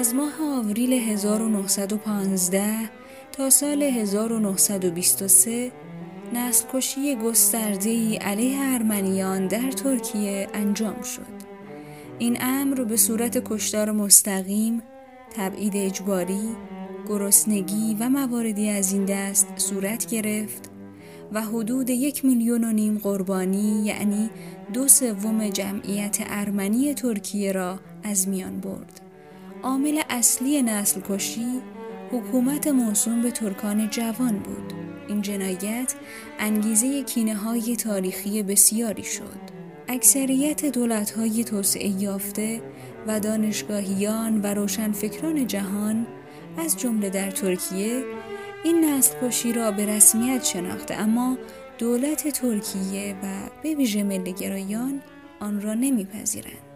[0.00, 2.90] از ماه آوریل 1915
[3.32, 5.72] تا سال 1923
[6.34, 11.40] نسل کشی گسترده علیه ارمنیان در ترکیه انجام شد.
[12.18, 14.82] این امر به صورت کشتار مستقیم،
[15.36, 16.56] تبعید اجباری،
[17.08, 20.70] گرسنگی و مواردی از این دست صورت گرفت
[21.32, 24.30] و حدود یک میلیون و نیم قربانی یعنی
[24.72, 29.09] دو سوم جمعیت ارمنی ترکیه را از میان برد.
[29.62, 31.62] عامل اصلی نسل کشی
[32.10, 34.72] حکومت موسوم به ترکان جوان بود.
[35.08, 35.94] این جنایت
[36.38, 39.40] انگیزه کینه های تاریخی بسیاری شد.
[39.88, 42.62] اکثریت دولت های توسعه یافته
[43.06, 46.06] و دانشگاهیان و روشنفکران جهان
[46.58, 48.04] از جمله در ترکیه
[48.64, 51.38] این نسل کشی را به رسمیت شناخته اما
[51.78, 53.26] دولت ترکیه و
[53.62, 55.02] به ویژه ملگرایان
[55.40, 56.69] آن را نمیپذیرند.